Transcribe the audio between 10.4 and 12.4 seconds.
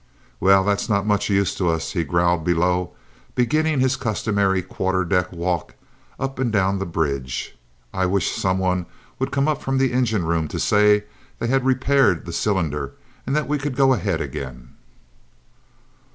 to say they had repaired the